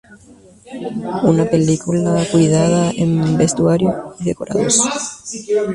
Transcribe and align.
Es 0.65 0.81
una 1.21 1.45
película 1.45 2.25
cuidada 2.31 2.89
en 2.95 3.37
vestuario 3.37 4.15
y 4.19 4.23
decorados. 4.23 4.81